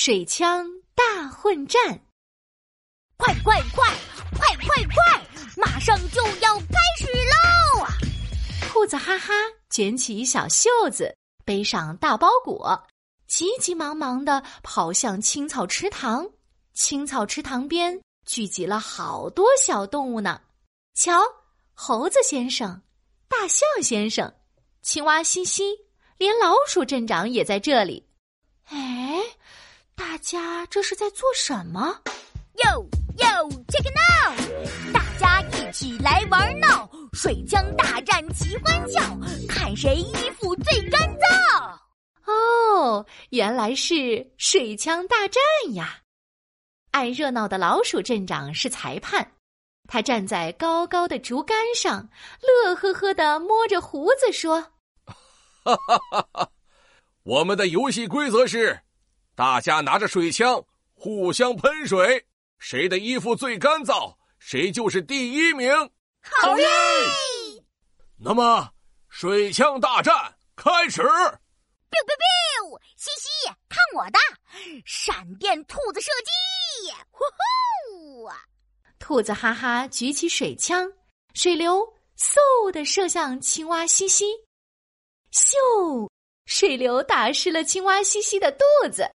[0.00, 0.64] 水枪
[0.94, 1.82] 大混战！
[3.16, 3.92] 快快快
[4.38, 5.26] 快快快！
[5.56, 7.84] 马上就要开始喽！
[8.68, 9.34] 兔子哈哈
[9.68, 11.12] 卷起小袖子，
[11.44, 12.80] 背上大包裹，
[13.26, 16.30] 急急忙忙的跑向青草池塘。
[16.74, 20.40] 青草池塘边聚集了好多小动物呢，
[20.94, 21.20] 瞧，
[21.74, 22.80] 猴子先生、
[23.26, 24.32] 大象先生、
[24.80, 25.76] 青蛙西西，
[26.18, 28.06] 连老鼠镇长也在这里。
[28.66, 29.24] 哎，
[29.98, 32.00] 大家这是在做什么？
[32.64, 34.92] 哟哟，check it out！
[34.94, 39.00] 大家一起来玩闹，水枪大战齐欢笑，
[39.48, 42.32] 看谁衣服最干燥。
[42.32, 45.42] 哦，原来是水枪大战
[45.74, 45.98] 呀！
[46.92, 49.32] 爱热闹的老鼠镇长是裁判，
[49.88, 52.08] 他站在高高的竹竿上，
[52.40, 54.60] 乐呵呵的摸着胡子说
[55.64, 56.50] ：“哈哈哈哈！”
[57.24, 58.80] 我们的游戏规则是，
[59.38, 60.60] 大家拿着水枪
[60.94, 62.26] 互相喷水，
[62.58, 65.72] 谁的衣服最干燥，谁就是第一名。
[66.22, 66.66] 好耶！
[68.16, 68.68] 那么，
[69.08, 70.12] 水枪大战
[70.56, 71.02] 开始。
[71.02, 73.28] biu biu biu，西西，
[73.68, 74.18] 看我的
[74.84, 76.92] 闪电兔子射击！
[77.12, 78.28] 呼呼！
[78.98, 80.84] 兔子哈哈举起水枪，
[81.34, 81.78] 水流
[82.18, 84.24] 嗖的射向青蛙西西，
[85.30, 86.10] 咻。
[86.44, 89.08] 水流打湿了青蛙西西的肚子，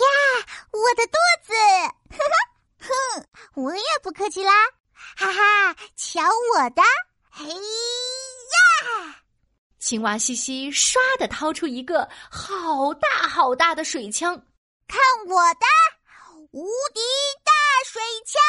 [0.00, 1.52] 呀，我的肚子！
[2.10, 3.26] 呵呵，哼，
[3.62, 4.52] 我也不客气啦，
[5.16, 6.22] 哈哈，瞧
[6.54, 6.82] 我的！
[7.30, 9.16] 嘿呀！
[9.78, 14.34] 青蛙西西唰的掏出一个好大好大的水枪，
[14.86, 15.66] 看我的
[16.52, 17.00] 无敌
[17.44, 17.52] 大
[17.84, 18.40] 水枪！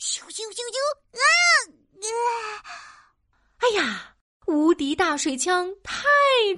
[0.00, 0.78] 咻咻咻咻！
[1.12, 2.62] 啊，
[3.58, 6.04] 哎呀，无敌大水枪太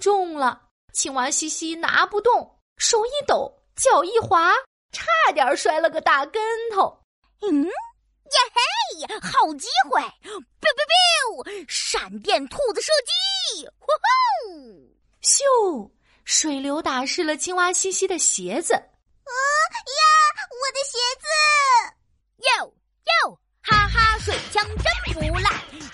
[0.00, 0.62] 重了。
[0.92, 4.52] 青蛙西西拿不动，手一抖，脚一滑，
[4.90, 6.42] 差点摔了个大跟
[6.74, 7.00] 头。
[7.42, 7.72] 嗯，耶
[8.52, 12.92] 嘿，好机会！biu biu biu，闪电兔子射
[13.54, 13.68] 击！
[13.78, 15.90] 呼呼，咻，
[16.24, 18.74] 水流打湿了青蛙西西的鞋子。
[18.74, 19.32] 啊
[19.98, 20.02] 呀，
[20.50, 21.26] 我的鞋子！
[22.58, 22.74] 哟
[23.22, 25.50] 哟，哈哈，水枪真不赖，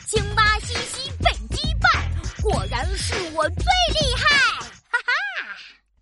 [0.08, 2.08] 青蛙西西被击败，
[2.42, 3.66] 果然是我最
[4.00, 4.38] 厉害。
[4.88, 5.12] 哈哈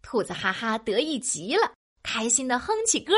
[0.03, 1.73] 兔子哈哈得意极了，
[2.13, 3.15] 开心的哼起歌。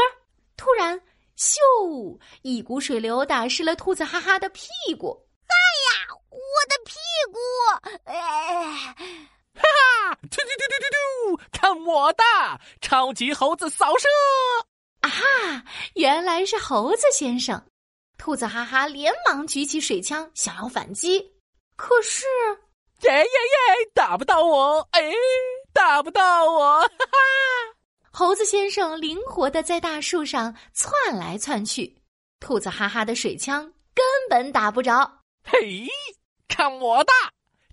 [0.57, 0.97] 突然，
[1.37, 2.17] 咻！
[2.43, 5.27] 一股水流打湿了兔子哈哈的屁股。
[5.49, 6.39] 哎呀，我
[6.69, 6.95] 的屁
[7.33, 7.37] 股！
[8.05, 8.15] 哎，
[9.53, 10.15] 哈哈！
[10.23, 11.43] 嘟嘟嘟嘟嘟嘟！
[11.51, 12.23] 看我的
[12.81, 14.07] 超级猴子扫射！
[15.01, 15.65] 啊哈！
[15.95, 17.61] 原来是猴子先生。
[18.17, 21.33] 兔子哈哈连忙举起水枪，想要反击，
[21.75, 22.25] 可是，
[23.01, 24.89] 耶耶耶，打不到我！
[24.93, 25.13] 哎。
[25.73, 26.81] 打不到我！
[26.83, 27.74] 哈哈，
[28.17, 31.93] 猴子先生灵活的在大树上窜来窜去，
[32.39, 35.19] 兔子哈哈的水枪根本打不着。
[35.43, 35.85] 嘿，
[36.47, 37.13] 看我的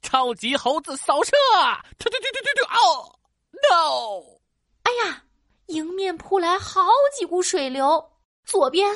[0.01, 1.31] 超级猴子扫射！
[1.99, 2.73] 突突突突突突！
[2.73, 3.19] 哦
[3.51, 4.39] ，no！
[4.81, 5.23] 哎呀，
[5.67, 6.81] 迎面扑来好
[7.15, 8.03] 几股水流，
[8.43, 8.91] 左边、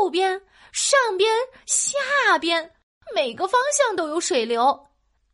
[0.00, 0.40] 右边、
[0.72, 1.30] 上边、
[1.66, 2.72] 下边，
[3.14, 4.64] 每个方向都有水流。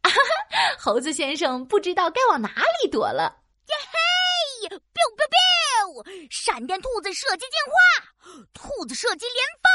[0.03, 2.49] 哈哈，猴子先生不知道该往哪
[2.83, 3.33] 里躲了。
[3.69, 3.97] 耶嘿
[4.69, 6.29] ！biu biu biu！
[6.31, 7.75] 闪电兔子射击进化，
[8.53, 9.69] 兔子射击连发！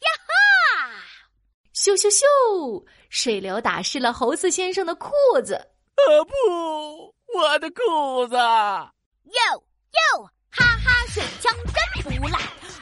[0.00, 1.04] 呀哈！
[1.74, 2.84] 咻咻咻！
[3.10, 5.10] 水流打湿了猴子先生的裤
[5.44, 5.54] 子。
[5.54, 8.34] 呃不，我的裤子！
[8.36, 9.64] 哟
[10.14, 10.30] 哟！
[10.50, 12.38] 哈哈，水枪真不赖，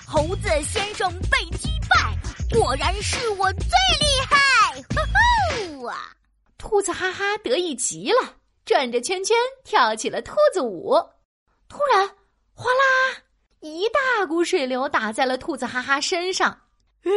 [0.06, 2.16] 猴子先生被击败，
[2.50, 3.68] 果然是我最
[4.00, 4.80] 厉害！
[4.94, 6.16] 哈哈啊！
[6.56, 8.36] 兔子哈哈得意极了，
[8.70, 10.96] 转着圈圈跳起了兔子舞。
[11.68, 12.06] 突然，
[12.54, 13.16] 哗啦，
[13.58, 16.56] 一大股水流打在了兔子哈哈身上。
[17.02, 17.10] 哎，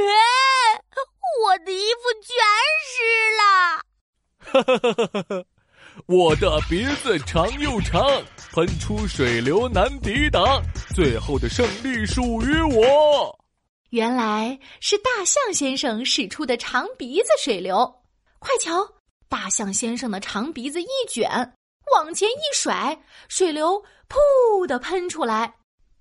[1.46, 2.34] 我的衣服全
[2.90, 3.04] 湿
[3.38, 3.46] 了！
[4.40, 5.46] 哈哈哈哈哈！
[6.08, 8.02] 我的鼻子长又长，
[8.54, 10.60] 喷出水流难抵挡，
[10.96, 13.40] 最后的胜利属于我。
[13.92, 18.02] 原来是大象先生使出的长鼻子水流，
[18.40, 18.84] 快瞧！
[19.34, 21.28] 大象先生的长鼻子一卷，
[21.92, 25.56] 往前一甩，水流噗的喷出来，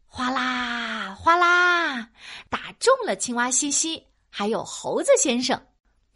[0.07, 2.11] 哗啦哗啦，
[2.51, 5.59] 打中了青蛙西西，还有猴子先生。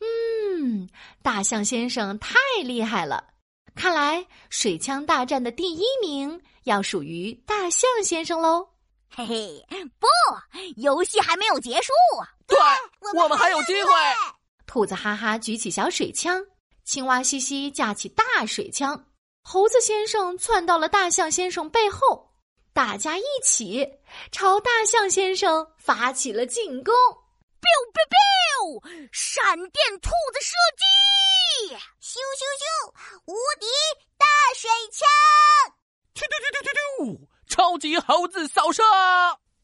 [0.00, 0.86] 嗯，
[1.22, 3.28] 大象先生太厉害了，
[3.74, 8.68] 看来水枪大战的第一名要属于大象先生喽。
[9.08, 9.64] 嘿嘿，
[9.98, 10.06] 不，
[10.76, 11.92] 游戏还没有结束。
[12.46, 12.58] 对，
[13.18, 13.90] 我们还有机会。
[14.66, 16.44] 兔子哈哈举起小水枪。
[16.86, 19.06] 青蛙西西架起大水枪，
[19.42, 22.32] 猴子先生窜到了大象先生背后，
[22.72, 23.84] 大家一起
[24.30, 26.94] 朝大象先生发起了进攻。
[27.60, 31.74] biu biu biu，闪电兔子射击！
[32.00, 32.94] 咻咻咻，
[33.26, 33.66] 无敌
[34.16, 34.24] 大
[34.54, 35.08] 水枪！
[36.14, 38.84] 突突突突突突，超级猴子扫射！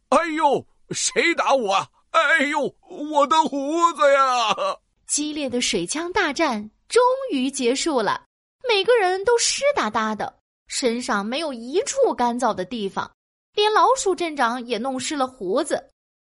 [0.09, 1.87] 哎呦，谁打我？
[2.11, 4.77] 哎呦，我的胡子呀！
[5.07, 8.23] 激烈的水枪大战终于结束了，
[8.69, 13.11] 每个人都湿哒哒的，身上没有一处干燥的地方，
[13.55, 15.89] 连老鼠镇长也弄湿了胡子。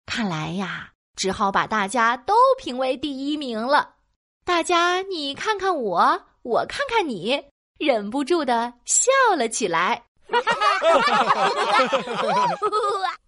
[0.06, 3.96] 看来呀，只好把大家都评为第一名了。
[4.44, 7.42] 大家你看看我，我看看你，
[7.80, 10.04] 忍不住的笑了起来。